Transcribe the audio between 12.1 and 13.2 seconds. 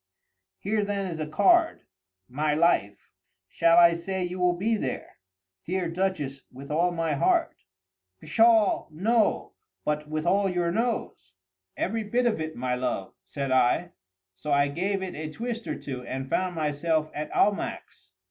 of it, my love,"